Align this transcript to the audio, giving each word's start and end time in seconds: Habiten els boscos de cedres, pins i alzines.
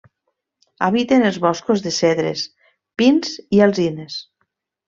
Habiten 0.85 1.25
els 1.27 1.37
boscos 1.43 1.85
de 1.87 1.93
cedres, 1.99 2.47
pins 3.03 3.39
i 3.59 3.63
alzines. 3.67 4.21